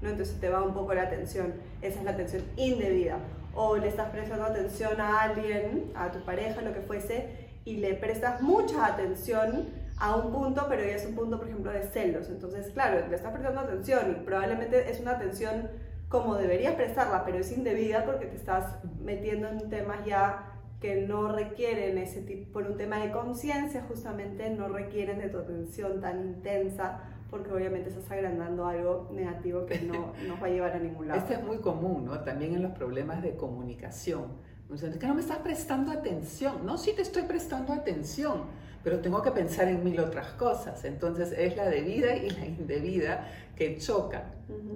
¿no? 0.00 0.08
entonces 0.08 0.38
te 0.38 0.50
va 0.50 0.62
un 0.62 0.72
poco 0.72 0.94
la 0.94 1.02
atención, 1.02 1.54
esa 1.82 1.98
es 1.98 2.04
la 2.04 2.12
atención 2.12 2.44
indebida. 2.56 3.18
O 3.54 3.76
le 3.76 3.88
estás 3.88 4.10
prestando 4.10 4.44
atención 4.44 5.00
a 5.00 5.22
alguien, 5.22 5.90
a 5.94 6.10
tu 6.10 6.20
pareja, 6.20 6.62
lo 6.62 6.72
que 6.72 6.80
fuese, 6.80 7.50
y 7.64 7.76
le 7.76 7.94
prestas 7.94 8.40
mucha 8.42 8.86
atención 8.86 9.68
a 9.98 10.16
un 10.16 10.32
punto, 10.32 10.66
pero 10.68 10.82
es 10.82 11.04
un 11.06 11.14
punto, 11.14 11.38
por 11.38 11.48
ejemplo, 11.48 11.70
de 11.70 11.82
celos. 11.82 12.28
Entonces, 12.30 12.72
claro, 12.72 13.06
le 13.06 13.14
estás 13.14 13.32
prestando 13.32 13.60
atención 13.60 14.10
y 14.10 14.24
probablemente 14.24 14.90
es 14.90 15.00
una 15.00 15.12
atención 15.12 15.68
como 16.08 16.36
deberías 16.36 16.74
prestarla, 16.74 17.24
pero 17.24 17.38
es 17.38 17.52
indebida 17.52 18.04
porque 18.04 18.26
te 18.26 18.36
estás 18.36 18.76
metiendo 19.00 19.48
en 19.48 19.70
temas 19.70 20.04
ya 20.04 20.46
que 20.80 21.02
no 21.02 21.30
requieren 21.30 21.98
ese 21.98 22.22
tipo, 22.22 22.52
por 22.52 22.66
un 22.66 22.76
tema 22.76 22.98
de 22.98 23.12
conciencia 23.12 23.84
justamente, 23.86 24.48
no 24.50 24.68
requieren 24.68 25.18
de 25.18 25.28
tu 25.28 25.38
atención 25.38 26.00
tan 26.00 26.20
intensa 26.20 27.00
porque 27.30 27.52
obviamente 27.52 27.88
estás 27.88 28.10
agrandando 28.10 28.66
algo 28.66 29.08
negativo 29.12 29.66
que 29.66 29.80
no 29.80 30.12
nos 30.28 30.42
va 30.42 30.46
a 30.46 30.50
llevar 30.50 30.72
a 30.72 30.78
ningún 30.78 31.08
lado. 31.08 31.20
Este 31.20 31.34
es 31.34 31.42
muy 31.42 31.58
común, 31.58 32.04
¿no? 32.04 32.20
También 32.20 32.54
en 32.54 32.62
los 32.62 32.72
problemas 32.72 33.22
de 33.22 33.36
comunicación. 33.36 34.50
Es 34.72 34.82
que 34.98 35.06
no 35.06 35.14
me 35.14 35.20
estás 35.20 35.38
prestando 35.38 35.90
atención. 35.90 36.64
No, 36.64 36.78
sí 36.78 36.92
te 36.94 37.02
estoy 37.02 37.24
prestando 37.24 37.72
atención 37.72 38.42
pero 38.82 39.00
tengo 39.00 39.22
que 39.22 39.30
pensar 39.30 39.68
en 39.68 39.84
mil 39.84 40.00
otras 40.00 40.28
cosas. 40.32 40.84
Entonces 40.84 41.32
es 41.36 41.56
la 41.56 41.68
debida 41.68 42.16
y 42.16 42.30
la 42.30 42.46
indebida 42.46 43.28
que 43.56 43.76
chocan. 43.76 44.24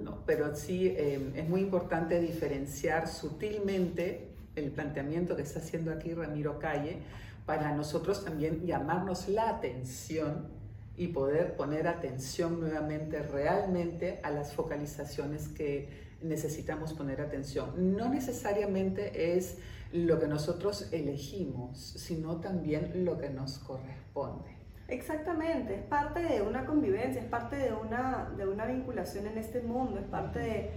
¿no? 0.03 0.19
Pero 0.25 0.55
sí 0.55 0.87
eh, 0.87 1.31
es 1.35 1.49
muy 1.49 1.61
importante 1.61 2.19
diferenciar 2.19 3.07
sutilmente 3.07 4.29
el 4.55 4.71
planteamiento 4.71 5.35
que 5.35 5.41
está 5.41 5.59
haciendo 5.59 5.91
aquí 5.91 6.13
Ramiro 6.13 6.59
Calle 6.59 6.99
para 7.45 7.73
nosotros 7.73 8.23
también 8.23 8.65
llamarnos 8.65 9.27
la 9.27 9.49
atención 9.49 10.47
y 10.97 11.07
poder 11.07 11.55
poner 11.55 11.87
atención 11.87 12.59
nuevamente 12.59 13.21
realmente 13.21 14.19
a 14.23 14.31
las 14.31 14.53
focalizaciones 14.53 15.47
que 15.49 16.05
necesitamos 16.21 16.93
poner 16.93 17.21
atención. 17.21 17.95
No 17.95 18.09
necesariamente 18.09 19.35
es 19.37 19.57
lo 19.91 20.19
que 20.19 20.27
nosotros 20.27 20.89
elegimos, 20.91 21.77
sino 21.79 22.37
también 22.37 23.05
lo 23.05 23.17
que 23.17 23.29
nos 23.29 23.59
corresponde. 23.59 24.55
Exactamente, 24.87 25.75
es 25.75 25.83
parte 25.83 26.21
de 26.21 26.41
una 26.41 26.65
convivencia, 26.65 27.21
es 27.21 27.27
parte 27.27 27.55
de 27.55 27.73
una, 27.73 28.31
de 28.37 28.47
una 28.47 28.65
vinculación 28.65 29.25
en 29.25 29.37
este 29.37 29.61
mundo, 29.61 29.99
es 29.99 30.05
parte 30.05 30.39
de, 30.39 30.69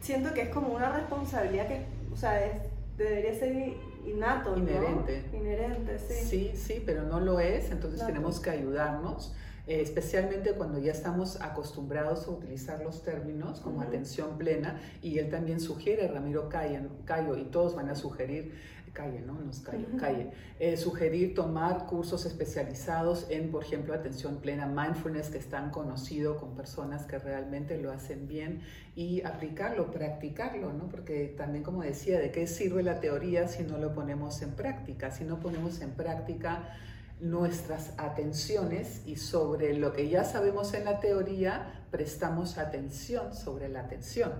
siento 0.00 0.32
que 0.34 0.42
es 0.42 0.48
como 0.50 0.68
una 0.68 0.92
responsabilidad 0.92 1.66
que, 1.66 1.84
o 2.12 2.16
sea, 2.16 2.44
es, 2.44 2.62
debería 2.96 3.34
ser 3.34 3.74
innato, 4.06 4.56
Inherente. 4.56 5.24
Inherente, 5.32 5.98
sí. 5.98 6.14
Sí, 6.14 6.52
sí, 6.54 6.82
pero 6.86 7.02
no 7.02 7.18
lo 7.18 7.40
es, 7.40 7.72
entonces 7.72 8.06
tenemos 8.06 8.38
que 8.38 8.50
ayudarnos 8.50 9.34
eh, 9.66 9.80
especialmente 9.80 10.52
cuando 10.52 10.78
ya 10.78 10.92
estamos 10.92 11.40
acostumbrados 11.40 12.26
a 12.26 12.30
utilizar 12.30 12.82
los 12.82 13.02
términos 13.02 13.60
como 13.60 13.82
atención 13.82 14.38
plena, 14.38 14.80
y 15.02 15.18
él 15.18 15.30
también 15.30 15.60
sugiere, 15.60 16.08
Ramiro 16.08 16.48
Cayo, 16.48 17.36
y 17.36 17.44
todos 17.44 17.74
van 17.74 17.88
a 17.88 17.94
sugerir, 17.94 18.52
Calle, 18.92 19.20
¿no? 19.20 19.34
Nos 19.34 19.60
Calle, 19.60 19.86
Calle, 19.98 20.30
eh, 20.58 20.76
sugerir 20.76 21.32
tomar 21.32 21.86
cursos 21.86 22.26
especializados 22.26 23.26
en, 23.30 23.50
por 23.52 23.62
ejemplo, 23.62 23.94
atención 23.94 24.38
plena, 24.38 24.66
mindfulness, 24.66 25.28
que 25.28 25.38
están 25.38 25.70
conocidos 25.70 26.38
con 26.38 26.56
personas 26.56 27.04
que 27.04 27.18
realmente 27.18 27.78
lo 27.78 27.92
hacen 27.92 28.26
bien, 28.26 28.62
y 28.96 29.22
aplicarlo, 29.22 29.90
practicarlo, 29.92 30.72
¿no? 30.72 30.88
Porque 30.88 31.32
también, 31.36 31.62
como 31.62 31.82
decía, 31.82 32.18
¿de 32.18 32.32
qué 32.32 32.46
sirve 32.46 32.82
la 32.82 33.00
teoría 33.00 33.46
si 33.46 33.62
no 33.62 33.78
lo 33.78 33.94
ponemos 33.94 34.42
en 34.42 34.50
práctica? 34.50 35.10
Si 35.12 35.24
no 35.24 35.38
ponemos 35.38 35.80
en 35.80 35.92
práctica 35.92 36.76
nuestras 37.20 37.92
atenciones 37.98 39.02
y 39.06 39.16
sobre 39.16 39.74
lo 39.74 39.92
que 39.92 40.08
ya 40.08 40.24
sabemos 40.24 40.74
en 40.74 40.84
la 40.84 41.00
teoría, 41.00 41.86
prestamos 41.90 42.58
atención 42.58 43.34
sobre 43.34 43.68
la 43.68 43.80
atención. 43.80 44.32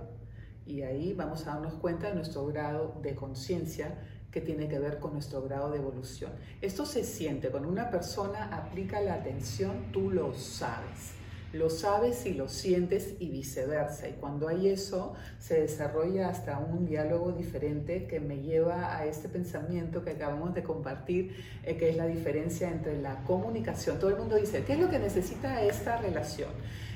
Y 0.65 0.81
ahí 0.81 1.13
vamos 1.13 1.47
a 1.47 1.51
darnos 1.51 1.73
cuenta 1.75 2.07
de 2.07 2.15
nuestro 2.15 2.45
grado 2.47 2.99
de 3.01 3.15
conciencia 3.15 3.97
que 4.31 4.41
tiene 4.41 4.67
que 4.67 4.79
ver 4.79 4.99
con 4.99 5.13
nuestro 5.13 5.41
grado 5.41 5.71
de 5.71 5.77
evolución. 5.77 6.31
Esto 6.61 6.85
se 6.85 7.03
siente, 7.03 7.49
cuando 7.49 7.69
una 7.69 7.89
persona 7.89 8.45
aplica 8.55 9.01
la 9.01 9.15
atención, 9.15 9.91
tú 9.91 10.09
lo 10.09 10.33
sabes 10.33 11.20
lo 11.53 11.69
sabes 11.69 12.25
y 12.25 12.33
lo 12.33 12.47
sientes 12.47 13.15
y 13.19 13.29
viceversa. 13.29 14.07
Y 14.07 14.13
cuando 14.13 14.47
hay 14.47 14.69
eso, 14.69 15.13
se 15.39 15.61
desarrolla 15.61 16.29
hasta 16.29 16.59
un 16.59 16.85
diálogo 16.85 17.31
diferente 17.31 18.07
que 18.07 18.19
me 18.19 18.41
lleva 18.41 18.97
a 18.97 19.05
este 19.05 19.27
pensamiento 19.27 20.03
que 20.03 20.11
acabamos 20.11 20.53
de 20.53 20.63
compartir, 20.63 21.35
eh, 21.63 21.77
que 21.77 21.89
es 21.89 21.97
la 21.97 22.07
diferencia 22.07 22.69
entre 22.69 23.01
la 23.01 23.23
comunicación. 23.23 23.99
Todo 23.99 24.11
el 24.11 24.17
mundo 24.17 24.35
dice, 24.37 24.63
¿qué 24.63 24.73
es 24.73 24.79
lo 24.79 24.89
que 24.89 24.99
necesita 24.99 25.61
esta 25.63 25.97
relación? 25.97 26.49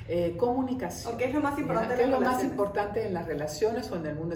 Eh, 0.07 0.35
comunicación. 0.37 1.17
qué 1.17 1.25
es 1.25 1.33
lo 1.33 1.41
más 1.41 1.57
importante? 1.57 1.95
¿Qué 1.95 2.03
es 2.03 2.09
lo 2.09 2.21
más 2.21 2.43
importante 2.43 3.07
en 3.07 3.13
las 3.13 3.25
relaciones 3.25 3.89
o 3.91 3.95
en 3.95 4.05
el 4.05 4.15
mundo? 4.15 4.35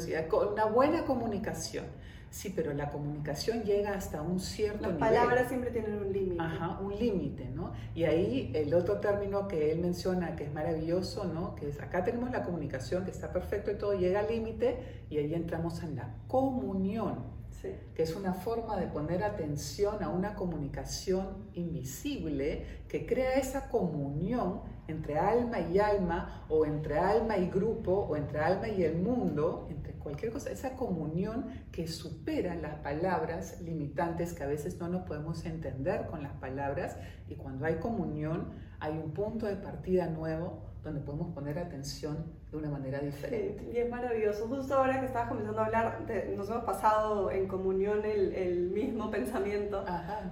Una 0.52 0.66
buena 0.66 1.06
comunicación. 1.06 1.86
Sí, 2.32 2.54
pero 2.56 2.74
la 2.74 2.90
comunicación 2.90 3.64
llega 3.64 3.94
hasta 3.94 4.22
un 4.22 4.40
cierto 4.40 4.88
Las 4.88 4.98
palabras 4.98 5.48
siempre 5.48 5.72
tienen 5.72 5.96
un 5.96 6.14
límite. 6.14 6.42
Ajá, 6.42 6.80
un 6.80 6.96
límite, 6.96 7.50
¿no? 7.50 7.74
Y 7.96 8.04
ahí 8.04 8.52
el 8.54 8.74
otro 8.74 9.00
término 9.00 9.48
que 9.48 9.72
él 9.72 9.80
menciona 9.80 10.36
que 10.36 10.44
es 10.44 10.54
maravilloso, 10.54 11.26
¿no? 11.26 11.56
Que 11.56 11.70
es 11.70 11.82
acá 11.82 12.04
tenemos 12.04 12.30
la 12.32 12.44
comunicación 12.44 13.04
que 13.04 13.12
está 13.12 13.34
perfecto 13.34 13.72
y 13.72 13.76
todo 13.76 13.94
llega 13.94 14.20
al 14.20 14.28
límite 14.28 15.06
y 15.10 15.18
ahí 15.18 15.34
entramos 15.34 15.82
en 15.82 15.96
la 15.96 16.16
comunión 16.28 17.39
que 17.62 18.04
es 18.04 18.16
una 18.16 18.34
forma 18.34 18.78
de 18.78 18.88
poner 18.88 19.24
atención 19.24 20.04
a 20.04 20.10
una 20.10 20.36
comunicación 20.36 21.50
invisible 21.54 22.84
que 22.88 23.06
crea 23.06 23.34
esa 23.36 23.70
comunión 23.70 24.62
entre 24.88 25.20
alma 25.20 25.60
y 25.60 25.78
alma, 25.78 26.46
o 26.50 26.66
entre 26.66 26.98
alma 26.98 27.38
y 27.38 27.50
grupo, 27.50 27.92
o 27.92 28.16
entre 28.16 28.40
alma 28.40 28.68
y 28.68 28.84
el 28.84 28.98
mundo, 28.98 29.68
entre 29.70 29.94
cualquier 29.94 30.32
cosa, 30.32 30.50
esa 30.50 30.76
comunión 30.76 31.46
que 31.72 31.88
supera 31.88 32.56
las 32.56 32.76
palabras 32.80 33.62
limitantes 33.62 34.34
que 34.34 34.44
a 34.44 34.48
veces 34.48 34.80
no 34.80 34.88
nos 34.88 35.04
podemos 35.04 35.46
entender 35.46 36.08
con 36.08 36.24
las 36.24 36.34
palabras, 36.34 36.98
y 37.28 37.36
cuando 37.36 37.66
hay 37.66 37.76
comunión 37.76 38.69
hay 38.80 38.94
un 38.94 39.12
punto 39.12 39.46
de 39.46 39.56
partida 39.56 40.08
nuevo 40.08 40.70
donde 40.84 41.02
podemos 41.02 41.34
poner 41.34 41.60
atención 41.60 42.18
de 42.52 42.58
una 42.58 42.70
manera 42.70 43.00
diferente. 43.00 43.70
y 43.74 43.78
es 43.78 43.90
maravilloso. 43.90 44.48
Justo 44.48 44.76
ahora 44.76 45.00
que 45.00 45.08
estabas 45.08 45.28
comenzando 45.28 45.62
a 45.62 45.66
hablar, 45.66 46.00
nos 46.36 46.50
hemos 46.50 46.64
pasado 46.64 47.32
en 47.32 47.48
comunión 47.48 48.06
el, 48.06 48.34
el 48.34 48.70
mismo 48.70 49.12
pensamiento, 49.12 49.84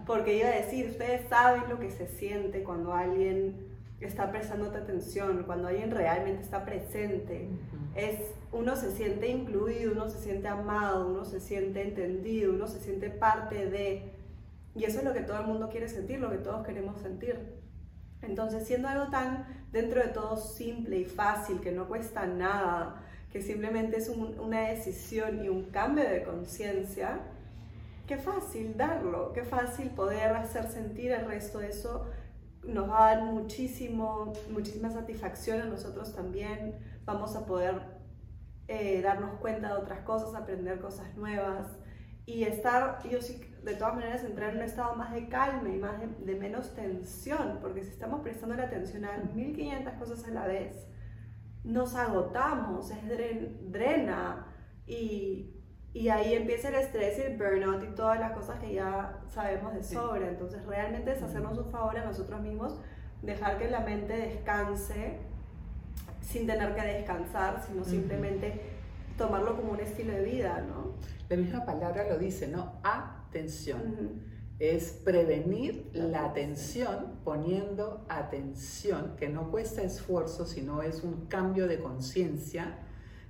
porque 0.06 0.38
iba 0.38 0.48
a 0.48 0.56
decir, 0.56 0.89
ustedes 0.89 1.27
saben 1.30 1.63
lo 1.70 1.80
que 1.80 1.92
se 1.92 2.08
siente 2.08 2.63
cuando 2.63 2.94
alguien 2.94 3.68
está 4.00 4.32
prestando 4.32 4.70
atención, 4.77 5.44
cuando 5.46 5.68
alguien 5.68 5.92
realmente 5.92 6.44
está 6.44 6.63
presente. 6.63 7.50
es, 7.96 8.20
uno 8.51 8.75
se 8.75 8.92
siente 8.92 9.27
incluido, 9.27 9.92
uno 9.92 10.08
se 10.08 10.20
siente 10.20 10.48
amado, 10.48 11.10
uno 11.10 11.25
se 11.25 11.39
siente 11.39 11.82
entendido, 11.82 12.54
uno 12.54 12.68
se 12.68 12.80
siente 12.80 13.10
parte 13.10 13.70
de... 13.70 14.13
Y 14.75 14.84
eso 14.84 15.00
es 15.00 15.06
lo 15.06 15.13
que 15.13 15.22
todo 15.22 15.42
el 15.42 15.48
mundo 15.48 15.70
quiere 15.70 15.89
sentir, 15.89 16.20
lo 16.20 16.30
que 16.30 16.38
todos 16.38 16.66
queremos 16.66 17.01
sentir. 17.01 17.57
Entonces, 18.22 18.68
siendo 18.68 18.88
algo 18.88 19.10
tan 19.10 19.46
dentro 19.72 20.02
de 20.02 20.10
todo 20.10 20.38
simple 20.38 21.00
y 21.00 21.06
fácil, 21.06 21.60
que 21.60 21.72
no 21.72 21.88
cuesta 21.88 22.26
nada, 22.26 23.04
que 23.32 23.42
simplemente 23.42 23.98
es 23.98 24.10
una 24.10 24.62
decisión 24.70 25.44
y 25.44 25.50
un 25.50 25.66
cambio 25.66 26.10
de 26.10 26.24
conciencia, 26.24 27.20
qué 28.08 28.18
fácil 28.18 28.76
darlo, 28.78 29.34
qué 29.34 29.44
fácil 29.44 29.90
poder 29.90 30.36
hacer 30.36 30.68
sentir 30.70 31.12
el 31.12 31.26
resto 31.26 31.60
de 31.60 31.70
eso. 31.70 32.08
Nos 32.64 32.90
va 32.90 33.10
a 33.10 33.16
dar 33.16 33.24
muchísimo, 33.26 34.34
muchísima 34.52 34.90
satisfacción 34.90 35.62
a 35.62 35.66
nosotros 35.66 36.14
también. 36.14 36.76
Vamos 37.06 37.36
a 37.36 37.46
poder 37.46 37.82
eh, 38.68 39.02
darnos 39.02 39.40
cuenta 39.40 39.70
de 39.70 39.82
otras 39.82 40.00
cosas, 40.02 40.36
aprender 40.36 40.80
cosas 40.80 41.16
nuevas 41.16 41.77
y 42.28 42.44
estar, 42.44 43.02
yo 43.10 43.22
sí, 43.22 43.42
de 43.64 43.76
todas 43.76 43.96
maneras, 43.96 44.24
entrar 44.26 44.52
en 44.52 44.58
un 44.58 44.64
estado 44.64 44.94
más 44.96 45.14
de 45.14 45.30
calma 45.30 45.70
y 45.70 45.78
más 45.78 45.94
de, 46.00 46.36
menos 46.36 46.76
tensión, 46.76 47.60
porque 47.62 47.84
si 47.84 47.90
estamos 47.90 48.20
prestando 48.20 48.54
la 48.56 48.64
atención 48.64 49.06
a 49.06 49.18
1500 49.34 49.94
cosas 49.94 50.28
a 50.28 50.32
la 50.32 50.46
vez, 50.46 50.86
nos 51.64 51.96
agotamos, 51.96 52.92
es 52.92 53.72
drena 53.72 54.46
y, 54.86 55.54
y, 55.94 56.10
ahí 56.10 56.34
empieza 56.34 56.68
el 56.68 56.76
estrés 56.76 57.18
y 57.18 57.22
el 57.22 57.38
burnout 57.38 57.82
y 57.84 57.96
todas 57.96 58.20
las 58.20 58.34
cosas 58.34 58.60
que 58.60 58.74
ya 58.74 59.22
sabemos 59.28 59.74
de 59.74 59.84
sobra. 59.84 60.28
Entonces, 60.28 60.66
realmente 60.66 61.14
es 61.14 61.24
hacernos 61.24 61.58
un 61.58 61.72
favor 61.72 61.98
a 61.98 62.04
nosotros 62.04 62.42
mismos, 62.42 62.78
dejar 63.22 63.58
que 63.58 63.70
la 63.70 63.80
mente 63.80 64.14
descanse 64.18 65.20
sin 66.20 66.46
tener 66.46 66.76
que 66.76 66.82
descansar, 66.82 67.64
sino 67.66 67.86
simplemente 67.86 68.77
tomarlo 69.18 69.58
como 69.58 69.74
un 69.74 69.80
estilo 69.80 70.14
de 70.14 70.24
vida, 70.24 70.62
¿no? 70.62 70.94
La 71.30 71.36
misma 71.36 71.66
palabra 71.66 72.08
lo 72.08 72.18
dice, 72.18 72.48
¿no? 72.48 72.74
Atención. 72.84 74.38
Es 74.60 74.92
prevenir 74.92 75.90
la 75.94 76.26
atención 76.26 77.20
poniendo 77.24 78.06
atención, 78.10 79.16
que 79.18 79.30
no 79.30 79.52
cuesta 79.52 79.84
esfuerzo, 79.84 80.46
sino 80.46 80.82
es 80.82 81.04
un 81.04 81.28
cambio 81.28 81.68
de 81.68 81.80
conciencia 81.80 82.80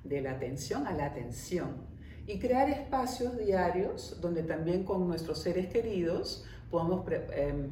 de 0.04 0.22
la 0.22 0.32
atención 0.32 0.88
a 0.88 0.94
la 0.94 1.08
atención. 1.08 1.88
Y 2.28 2.40
crear 2.40 2.70
espacios 2.70 3.38
diarios 3.38 4.20
donde 4.22 4.44
también 4.44 4.84
con 4.84 5.08
nuestros 5.08 5.40
seres 5.40 5.68
queridos 5.68 6.46
podamos 6.70 7.06
em, 7.32 7.72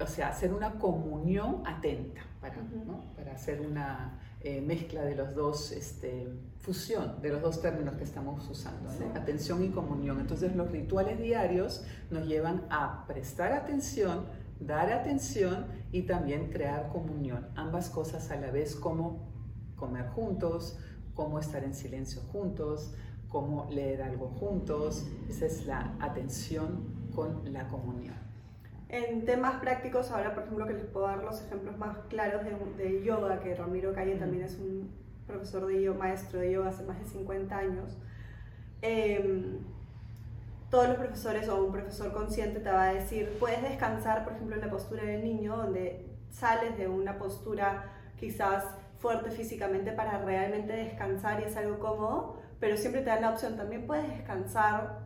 o 0.00 0.06
sea, 0.06 0.28
hacer 0.28 0.52
una 0.52 0.78
comunión 0.78 1.62
atenta 1.66 2.22
para, 2.40 2.56
para 3.16 3.32
hacer 3.32 3.60
una 3.60 4.18
eh, 4.44 4.60
mezcla 4.60 5.04
de 5.04 5.14
los 5.14 5.34
dos, 5.34 5.70
este, 5.72 6.28
fusión 6.58 7.20
de 7.22 7.30
los 7.30 7.42
dos 7.42 7.60
términos 7.60 7.94
que 7.94 8.04
estamos 8.04 8.48
usando, 8.48 8.88
atención 9.14 9.64
y 9.64 9.68
comunión. 9.68 10.20
Entonces 10.20 10.54
los 10.56 10.70
rituales 10.70 11.20
diarios 11.20 11.84
nos 12.10 12.26
llevan 12.26 12.66
a 12.70 13.06
prestar 13.06 13.52
atención, 13.52 14.26
dar 14.58 14.92
atención 14.92 15.66
y 15.92 16.02
también 16.02 16.50
crear 16.50 16.88
comunión. 16.88 17.48
Ambas 17.54 17.88
cosas 17.88 18.30
a 18.30 18.36
la 18.36 18.50
vez, 18.50 18.74
como 18.74 19.28
comer 19.76 20.08
juntos, 20.08 20.76
cómo 21.14 21.38
estar 21.38 21.62
en 21.62 21.74
silencio 21.74 22.22
juntos, 22.32 22.94
cómo 23.28 23.68
leer 23.70 24.02
algo 24.02 24.28
juntos. 24.28 25.06
Esa 25.28 25.46
es 25.46 25.66
la 25.66 25.96
atención 26.00 27.10
con 27.14 27.52
la 27.52 27.68
comunión. 27.68 28.31
En 28.92 29.24
temas 29.24 29.58
prácticos, 29.58 30.10
ahora 30.10 30.34
por 30.34 30.42
ejemplo 30.42 30.66
que 30.66 30.74
les 30.74 30.84
puedo 30.84 31.06
dar 31.06 31.24
los 31.24 31.40
ejemplos 31.40 31.78
más 31.78 31.96
claros 32.10 32.42
de, 32.76 33.02
yoga, 33.02 33.40
que 33.40 33.54
Ramiro 33.54 33.94
Calle 33.94 34.16
también 34.16 34.44
es 34.44 34.58
un 34.58 34.92
profesor 35.26 35.66
de 35.66 35.82
yoga, 35.82 35.98
maestro 35.98 36.40
de 36.40 36.52
yoga 36.52 36.68
hace 36.68 36.82
más 36.82 36.98
de 36.98 37.06
50 37.06 37.56
años. 37.56 37.96
Em, 38.82 39.60
todos 40.68 40.88
los 40.88 40.98
profesores 40.98 41.48
o 41.48 41.64
un 41.64 41.72
profesor 41.72 42.12
consciente 42.12 42.60
te 42.60 42.70
va 42.70 42.88
a 42.88 42.92
decir, 42.92 43.34
puedes 43.40 43.62
descansar, 43.62 44.24
por 44.24 44.34
ejemplo, 44.34 44.56
en 44.56 44.60
la 44.60 44.70
postura 44.70 45.04
del 45.04 45.24
niño, 45.24 45.56
donde 45.56 46.06
sales 46.30 46.76
de 46.76 46.86
una 46.86 47.16
postura 47.16 47.94
quizás 48.20 48.62
fuerte 48.98 49.30
físicamente 49.30 49.92
para 49.92 50.18
realmente 50.18 50.74
descansar 50.74 51.40
y 51.40 51.44
es 51.44 51.56
algo 51.56 51.78
cómodo, 51.78 52.42
pero 52.60 52.76
siempre 52.76 53.00
te 53.00 53.08
dan 53.08 53.22
la 53.22 53.30
opción, 53.30 53.56
también 53.56 53.86
puedes 53.86 54.06
descansar, 54.06 54.98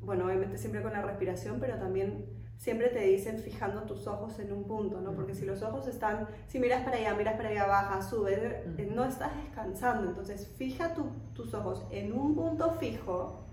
bueno, 0.00 0.24
obviamente 0.24 0.56
siempre 0.56 0.80
con 0.82 0.94
la 0.94 1.02
respiración, 1.02 1.60
pero 1.60 1.78
también 1.78 2.45
siempre 2.56 2.88
te 2.88 3.00
dicen 3.00 3.38
fijando 3.38 3.82
tus 3.82 4.06
ojos 4.06 4.38
en 4.38 4.52
un 4.52 4.64
punto, 4.64 5.00
¿no? 5.00 5.12
Porque 5.12 5.34
si 5.34 5.44
los 5.44 5.62
ojos 5.62 5.86
están, 5.86 6.26
si 6.46 6.58
miras 6.58 6.82
para 6.84 6.96
allá, 6.96 7.14
miras 7.14 7.36
para 7.36 7.50
allá, 7.50 7.66
baja, 7.66 8.02
sube, 8.02 8.64
eh, 8.78 8.90
no 8.92 9.04
estás 9.04 9.36
descansando. 9.36 10.08
Entonces, 10.08 10.48
fija 10.56 10.94
tus 11.34 11.54
ojos 11.54 11.86
en 11.90 12.12
un 12.12 12.34
punto 12.34 12.72
fijo 12.72 13.44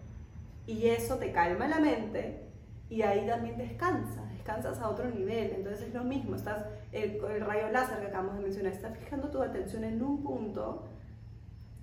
y 0.66 0.88
eso 0.88 1.18
te 1.18 1.32
calma 1.32 1.68
la 1.68 1.80
mente 1.80 2.44
y 2.90 3.02
ahí 3.02 3.26
también 3.26 3.58
descansas, 3.58 4.30
descansas 4.32 4.80
a 4.80 4.90
otro 4.90 5.10
nivel. 5.10 5.52
Entonces 5.52 5.88
es 5.88 5.94
lo 5.94 6.04
mismo, 6.04 6.36
estás, 6.36 6.66
el, 6.92 7.16
el 7.24 7.42
rayo 7.42 7.70
láser 7.70 8.00
que 8.00 8.08
acabamos 8.08 8.36
de 8.36 8.42
mencionar, 8.42 8.74
estás 8.74 8.98
fijando 8.98 9.30
tu 9.30 9.42
atención 9.42 9.84
en 9.84 10.02
un 10.02 10.24
punto 10.24 10.86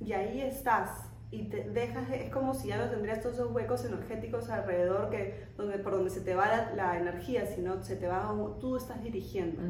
y 0.01 0.13
ahí 0.13 0.41
estás 0.41 1.10
y 1.33 1.45
te 1.45 1.63
dejas, 1.71 2.11
es 2.11 2.31
como 2.31 2.55
si 2.55 2.69
ya 2.69 2.79
no 2.79 2.91
tendrías 2.91 3.21
todos 3.21 3.37
esos 3.37 3.53
huecos 3.53 3.85
energéticos 3.85 4.51
alrededor 4.51 5.11
que, 5.11 5.47
donde, 5.57 5.79
por 5.79 5.93
donde 5.93 6.11
se 6.11 6.21
te 6.21 6.35
va 6.35 6.73
la, 6.75 6.99
energía, 6.99 7.47
sino 7.47 7.83
se 7.83 7.97
te 7.97 8.09
va, 8.09 8.35
tú 8.61 8.77
estás 8.77 9.03
dirigiendo. 9.03 9.63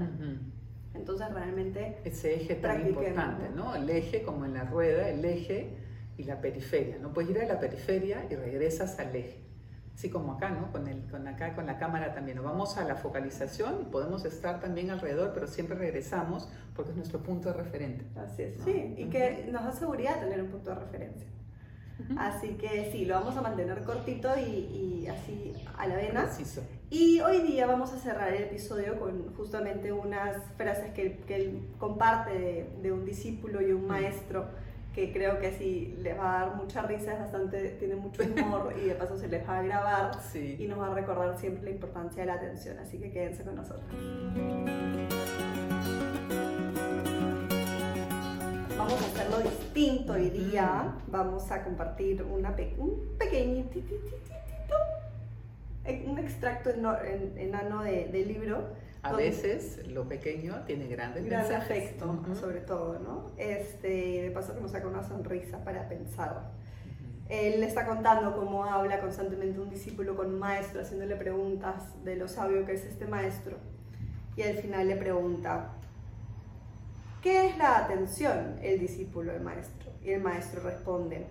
Entonces 0.94 1.32
realmente... 1.32 1.98
Ese 2.04 2.34
eje 2.34 2.54
tan 2.56 2.86
importante, 2.86 3.50
¿no? 3.54 3.74
El 3.74 3.88
eje 3.90 4.22
como 4.22 4.46
en 4.46 4.54
la 4.54 4.64
rueda, 4.64 5.08
el 5.08 5.24
eje 5.24 5.76
y 6.16 6.24
la 6.24 6.40
periferia. 6.40 6.98
No 6.98 7.12
puedes 7.12 7.30
ir 7.30 7.38
a 7.40 7.46
la 7.46 7.60
periferia 7.60 8.26
y 8.30 8.36
regresas 8.36 8.98
al 8.98 9.14
eje. 9.14 9.38
Así 9.94 10.08
como 10.08 10.32
acá, 10.32 10.48
¿no? 10.48 10.72
Con, 10.72 10.88
el, 10.88 11.04
con 11.10 11.28
acá, 11.28 11.54
con 11.54 11.66
la 11.66 11.76
cámara 11.76 12.14
también. 12.14 12.38
Nos 12.38 12.46
vamos 12.46 12.78
a 12.78 12.84
la 12.84 12.96
focalización, 12.96 13.90
podemos 13.90 14.24
estar 14.24 14.58
también 14.58 14.90
alrededor, 14.90 15.32
pero 15.34 15.46
siempre 15.46 15.76
regresamos 15.76 16.48
porque 16.74 16.92
es 16.92 16.96
nuestro 16.96 17.22
punto 17.22 17.50
de 17.50 17.58
referente. 17.58 18.06
Así 18.18 18.44
es, 18.44 18.56
sí, 18.64 18.94
y 18.96 19.10
que 19.10 19.46
nos 19.52 19.62
da 19.62 19.72
seguridad 19.72 20.18
tener 20.20 20.40
un 20.40 20.48
punto 20.48 20.70
de 20.70 20.76
referencia. 20.76 21.28
Así 22.18 22.50
que 22.54 22.90
sí, 22.92 23.04
lo 23.04 23.14
vamos 23.14 23.36
a 23.36 23.42
mantener 23.42 23.82
cortito 23.82 24.28
y, 24.38 25.06
así 25.06 25.52
a 25.76 25.86
la 25.86 25.96
vena. 25.96 26.28
Y 26.90 27.20
hoy 27.20 27.38
día 27.42 27.66
vamos 27.66 27.92
a 27.92 27.98
cerrar 27.98 28.32
el 28.32 28.44
episodio 28.44 28.98
con 28.98 29.34
justamente 29.34 29.92
unas 29.92 30.36
frases 30.56 30.92
que, 30.92 31.20
él 31.28 31.68
comparte 31.78 32.66
de, 32.82 32.92
un 32.92 33.04
discípulo 33.04 33.60
y 33.62 33.72
un 33.72 33.86
maestro 33.86 34.46
que 34.94 35.12
creo 35.12 35.38
que 35.38 35.52
sí 35.52 35.94
les 35.98 36.18
va 36.18 36.40
a 36.40 36.46
dar 36.46 36.56
mucha 36.56 36.82
risa, 36.82 37.12
es 37.12 37.20
bastante, 37.20 37.76
tiene 37.78 37.94
mucho 37.94 38.22
humor 38.36 38.74
y 38.82 38.88
de 38.88 38.94
paso 38.96 39.16
se 39.16 39.28
les 39.28 39.48
va 39.48 39.58
a 39.58 39.62
grabar 39.62 40.10
y 40.34 40.66
nos 40.66 40.80
va 40.80 40.88
a 40.88 40.94
recordar 40.94 41.38
siempre 41.38 41.64
la 41.64 41.70
importancia 41.70 42.22
de 42.22 42.26
la 42.26 42.34
atención, 42.34 42.76
así 42.78 42.98
que 42.98 43.12
quédense 43.12 43.44
con 43.44 43.54
nosotros. 43.54 43.88
Vamos 48.80 49.02
a 49.02 49.06
hacerlo 49.08 49.38
distinto 49.40 50.14
hoy 50.14 50.30
día, 50.30 50.94
vamos 51.08 51.50
a 51.50 51.62
compartir 51.62 52.22
una 52.22 52.56
un 52.78 53.14
pequeñito, 53.18 53.78
un 56.06 56.18
extracto 56.18 56.70
enano 56.70 57.82
de, 57.82 58.06
de 58.06 58.24
libro 58.24 58.70
a 59.02 59.12
veces 59.12 59.86
lo 59.86 60.08
pequeño 60.08 60.62
tiene 60.64 60.86
grandes 60.86 61.26
gran 61.26 61.52
afecto, 61.52 62.24
sobre 62.34 62.60
todo, 62.60 62.98
¿no? 63.00 63.32
Este, 63.36 64.22
de 64.22 64.30
paso 64.30 64.54
que 64.54 64.62
nos 64.62 64.70
saca 64.70 64.88
una 64.88 65.02
sonrisa 65.02 65.62
para 65.62 65.86
pensar. 65.86 66.50
Él 67.28 67.62
está 67.62 67.84
contando 67.84 68.34
cómo 68.34 68.64
habla 68.64 68.98
constantemente 69.02 69.60
un 69.60 69.68
discípulo 69.68 70.16
con 70.16 70.28
un 70.28 70.38
maestro, 70.38 70.80
haciéndole 70.80 71.16
preguntas 71.16 72.02
de 72.02 72.16
lo 72.16 72.28
sabio 72.28 72.64
que 72.64 72.72
es 72.72 72.86
este 72.86 73.04
maestro. 73.04 73.58
Y 74.36 74.42
al 74.42 74.56
final 74.56 74.88
le 74.88 74.96
pregunta, 74.96 75.74
¿qué 77.22 77.48
es 77.48 77.58
la 77.58 77.78
atención? 77.78 78.58
El 78.62 78.80
discípulo 78.80 79.32
el 79.32 79.42
maestro. 79.42 79.90
Y 80.02 80.10
el 80.10 80.22
maestro 80.22 80.62
responde, 80.62 81.26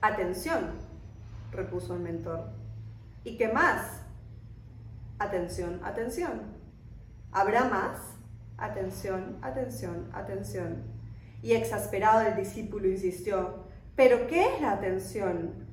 atención, 0.00 0.72
repuso 1.50 1.94
el 1.94 2.00
mentor. 2.00 2.50
¿Y 3.24 3.36
qué 3.36 3.48
más? 3.48 4.02
Atención, 5.18 5.80
atención. 5.82 6.42
¿Habrá 7.32 7.64
más? 7.64 8.00
Atención, 8.58 9.38
atención, 9.42 10.10
atención. 10.12 10.84
Y 11.42 11.52
exasperado 11.52 12.20
el 12.20 12.36
discípulo 12.36 12.88
insistió, 12.88 13.64
¿pero 13.96 14.26
qué 14.26 14.54
es 14.54 14.60
la 14.60 14.72
atención? 14.72 15.66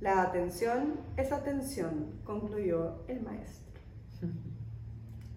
La 0.00 0.22
atención 0.22 1.00
es 1.16 1.32
atención, 1.32 2.20
concluyó 2.24 3.04
el 3.08 3.22
maestro. 3.22 3.80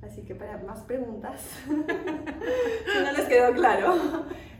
Así 0.07 0.21
que 0.21 0.35
para 0.35 0.57
más 0.59 0.79
preguntas, 0.81 1.41
si 1.65 3.03
no 3.03 3.11
les 3.11 3.25
quedó 3.27 3.53
claro, 3.53 3.95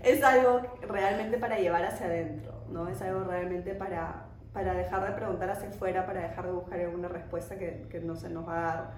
es 0.04 0.22
algo 0.24 0.62
realmente 0.82 1.38
para 1.38 1.58
llevar 1.58 1.86
hacia 1.86 2.08
adentro, 2.08 2.66
¿no? 2.70 2.90
Es 2.90 3.02
algo 3.02 3.24
realmente 3.24 3.74
para, 3.74 4.26
para 4.52 4.74
dejar 4.74 5.08
de 5.08 5.14
preguntar 5.14 5.50
hacia 5.50 5.70
afuera, 5.70 6.06
para 6.06 6.28
dejar 6.28 6.48
de 6.48 6.52
buscar 6.52 6.80
alguna 6.82 7.08
respuesta 7.08 7.58
que, 7.58 7.88
que 7.90 8.02
no 8.02 8.16
se 8.16 8.30
nos 8.30 8.48
va 8.48 8.58
a 8.58 8.62
dar 8.62 8.92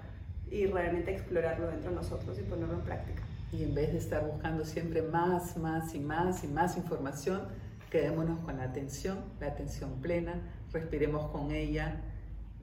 y 0.50 0.66
realmente 0.66 1.12
explorarlo 1.12 1.68
dentro 1.68 1.90
de 1.90 1.96
nosotros 1.96 2.36
y 2.38 2.42
ponerlo 2.42 2.74
en 2.74 2.80
práctica. 2.80 3.22
Y 3.52 3.62
en 3.62 3.74
vez 3.74 3.92
de 3.92 3.98
estar 3.98 4.26
buscando 4.26 4.64
siempre 4.64 5.02
más, 5.02 5.56
más 5.56 5.94
y 5.94 6.00
más 6.00 6.42
y 6.42 6.48
más 6.48 6.76
información, 6.76 7.42
quedémonos 7.90 8.40
con 8.40 8.56
la 8.56 8.64
atención, 8.64 9.18
la 9.38 9.48
atención 9.48 10.00
plena, 10.00 10.34
respiremos 10.72 11.30
con 11.30 11.52
ella 11.52 12.00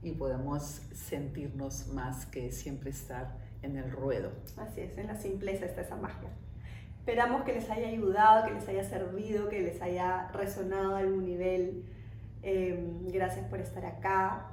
y 0.03 0.11
podamos 0.11 0.81
sentirnos 0.93 1.87
más 1.87 2.25
que 2.25 2.51
siempre 2.51 2.89
estar 2.89 3.46
en 3.61 3.77
el 3.77 3.91
ruedo. 3.91 4.31
Así 4.57 4.81
es, 4.81 4.97
en 4.97 5.07
la 5.07 5.15
simpleza 5.15 5.65
está 5.65 5.81
esa 5.81 5.95
magia. 5.95 6.29
Esperamos 6.99 7.43
que 7.43 7.53
les 7.53 7.69
haya 7.69 7.87
ayudado, 7.87 8.47
que 8.47 8.53
les 8.53 8.67
haya 8.67 8.83
servido, 8.83 9.49
que 9.49 9.61
les 9.61 9.81
haya 9.81 10.29
resonado 10.33 10.95
a 10.95 10.99
algún 10.99 11.25
nivel. 11.25 11.85
Em, 12.43 13.07
gracias 13.07 13.45
por 13.47 13.59
estar 13.59 13.85
acá 13.85 14.51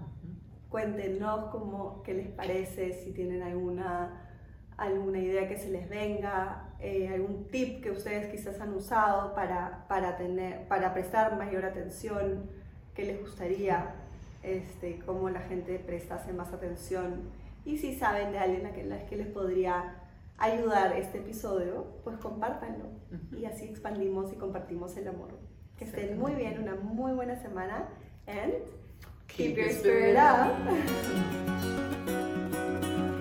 cuéntenos 0.75 1.51
cómo, 1.53 2.03
qué 2.03 2.15
les 2.15 2.27
parece, 2.27 2.95
si 2.95 3.13
tienen 3.13 3.45
alguna, 3.45 4.29
alguna 4.77 5.21
idea 5.21 5.47
que 5.47 5.57
se 5.57 5.71
les 5.71 5.89
venga, 5.89 6.65
eh, 6.81 7.11
algún 7.15 7.47
tip 7.47 7.81
que 7.81 7.93
ustedes 7.93 8.27
quizás 8.27 8.61
han 8.61 8.75
usado 8.75 9.37
para, 9.37 9.87
para, 9.87 10.17
tener, 10.17 10.67
para 10.67 10.93
prestar 10.93 11.39
mayor 11.39 11.65
atención, 11.65 12.51
qué 12.93 13.05
les 13.05 13.21
gustaría, 13.21 13.95
este, 14.43 14.99
cómo 15.07 15.31
la 15.31 15.43
gente 15.43 15.79
prestase 15.79 16.33
más 16.33 16.53
atención 16.53 17.31
y 17.65 17.79
si 17.79 17.95
saben 17.95 18.33
de 18.33 18.39
alguien 18.39 18.67
a 18.67 18.73
que, 18.73 19.07
que 19.09 19.17
les 19.17 19.29
podría 19.29 19.97
ayudar 20.39 20.97
este 20.97 21.19
episodio, 21.19 21.87
pues 22.05 22.17
compártanlo. 22.19 22.87
Y 23.33 23.45
así 23.45 23.65
expandimos 23.67 24.33
y 24.33 24.37
compartimos 24.37 24.97
el 24.97 25.09
amor. 25.09 25.31
Que 25.79 25.85
estén 25.85 26.19
muy 26.19 26.35
bien, 26.35 26.61
una 26.61 26.75
muy 26.75 27.13
buena 27.13 27.37
semana. 27.37 27.89
And 28.27 28.55
Keep 29.29 29.57
your 29.57 29.71
spirit 29.71 30.17
up. 30.17 30.55